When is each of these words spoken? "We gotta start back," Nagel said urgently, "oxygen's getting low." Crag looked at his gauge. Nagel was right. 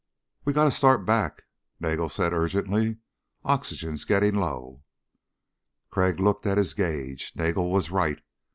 "We 0.45 0.53
gotta 0.53 0.71
start 0.71 1.05
back," 1.05 1.43
Nagel 1.79 2.09
said 2.09 2.33
urgently, 2.33 2.97
"oxygen's 3.45 4.03
getting 4.03 4.33
low." 4.33 4.81
Crag 5.91 6.19
looked 6.19 6.47
at 6.47 6.57
his 6.57 6.73
gauge. 6.73 7.33
Nagel 7.35 7.69
was 7.71 7.91
right. 7.91 8.19